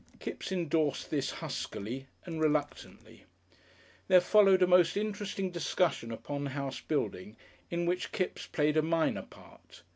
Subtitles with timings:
[0.19, 3.25] Kipps endorsed this huskily and reluctantly.
[4.07, 7.37] There followed a most interesting discussion upon house building,
[7.69, 9.83] in which Kipps played a minor part.